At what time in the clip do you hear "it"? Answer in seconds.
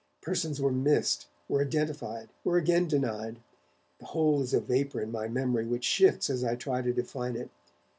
7.35-7.51